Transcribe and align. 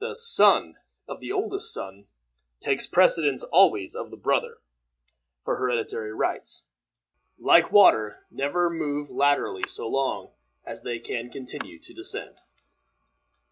The 0.00 0.16
son 0.16 0.76
of 1.06 1.20
the 1.20 1.30
oldest 1.30 1.72
son 1.72 2.06
takes 2.58 2.88
precedence 2.88 3.44
always 3.44 3.94
of 3.94 4.10
the 4.10 4.16
brother, 4.16 4.58
for 5.44 5.54
hereditary 5.54 6.12
rights, 6.12 6.64
like 7.38 7.70
water, 7.70 8.24
never 8.28 8.70
move 8.70 9.08
laterally 9.08 9.62
so 9.68 9.86
long 9.86 10.32
as 10.66 10.82
they 10.82 10.98
can 10.98 11.30
continue 11.30 11.78
to 11.78 11.94
descend. 11.94 12.38